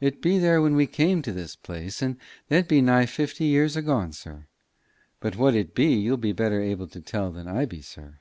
[0.00, 2.16] "It be there when we come to this place, and
[2.48, 4.48] that be nigh fifty years agone, sir.
[5.20, 8.18] But what it be, you'll be better able to tell than I be, sir."